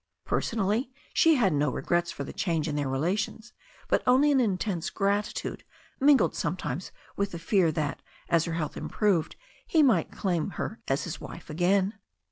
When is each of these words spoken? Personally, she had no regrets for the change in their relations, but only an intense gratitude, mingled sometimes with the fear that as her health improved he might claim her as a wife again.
Personally, 0.25 0.89
she 1.13 1.35
had 1.35 1.53
no 1.53 1.69
regrets 1.69 2.11
for 2.11 2.23
the 2.23 2.33
change 2.33 2.67
in 2.67 2.75
their 2.75 2.89
relations, 2.89 3.53
but 3.87 4.01
only 4.07 4.31
an 4.31 4.39
intense 4.39 4.89
gratitude, 4.89 5.63
mingled 5.99 6.33
sometimes 6.35 6.91
with 7.15 7.29
the 7.29 7.37
fear 7.37 7.71
that 7.71 8.01
as 8.27 8.45
her 8.45 8.53
health 8.53 8.75
improved 8.75 9.35
he 9.67 9.83
might 9.83 10.11
claim 10.11 10.49
her 10.57 10.79
as 10.87 11.05
a 11.17 11.23
wife 11.23 11.51
again. 11.51 11.93